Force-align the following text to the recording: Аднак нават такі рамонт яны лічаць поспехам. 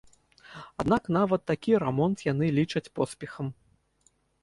Аднак 0.83 1.03
нават 1.19 1.45
такі 1.51 1.71
рамонт 1.85 2.27
яны 2.33 2.45
лічаць 2.59 2.87
поспехам. 3.01 3.47